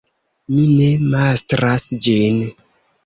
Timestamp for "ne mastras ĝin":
0.77-2.43